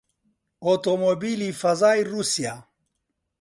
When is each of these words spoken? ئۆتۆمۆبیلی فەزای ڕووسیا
ئۆتۆمۆبیلی 0.65 1.49
فەزای 1.61 1.99
ڕووسیا 2.09 2.53